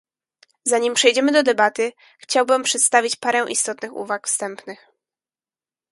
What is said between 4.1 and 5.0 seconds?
wstępnych